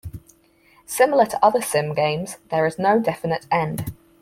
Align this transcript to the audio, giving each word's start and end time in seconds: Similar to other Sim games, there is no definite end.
Similar 0.87 1.27
to 1.27 1.45
other 1.45 1.61
Sim 1.61 1.93
games, 1.93 2.37
there 2.49 2.65
is 2.65 2.79
no 2.79 2.97
definite 2.99 3.45
end. 3.51 3.93